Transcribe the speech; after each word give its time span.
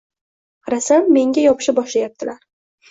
Qarasam, 0.69 1.07
menga 1.19 1.45
yopisha 1.45 1.79
boshlayaptilar. 1.83 2.47